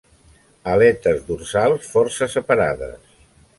Aletes 0.71 1.19
dorsals 1.27 1.93
força 1.93 2.31
separades. 2.39 3.15